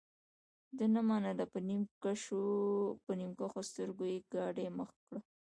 ده 0.77 0.85
نه 0.93 1.01
منله 1.09 1.43
په 3.07 3.13
نیم 3.19 3.31
کښو 3.37 3.61
سترګو 3.69 4.03
یې 4.11 4.17
ګاډۍ 4.33 4.67
مخ 4.77 4.89
کړه. 5.05 5.19